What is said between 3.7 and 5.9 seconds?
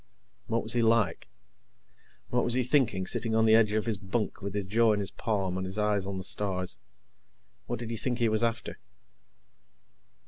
of his bunk with his jaw in his palm and his